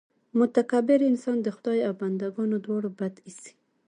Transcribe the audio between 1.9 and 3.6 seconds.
بندګانو دواړو بد اېسي.